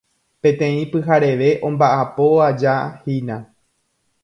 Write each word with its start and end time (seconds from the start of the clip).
Peteĩ 0.45 0.79
pyhareve 0.93 1.49
omba'apo'ajahína 1.69 3.37